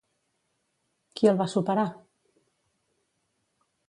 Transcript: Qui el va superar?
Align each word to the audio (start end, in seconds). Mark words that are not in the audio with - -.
Qui 1.19 1.29
el 1.31 1.37
va 1.41 1.47
superar? 1.53 1.83